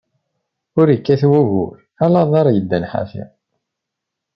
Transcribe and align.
Ur 0.79 0.87
ikkat 0.89 1.21
wugur, 1.31 1.75
ala 2.03 2.17
aḍaṛ 2.23 2.47
yeddan 2.51 2.85
ḥafi. 2.91 3.23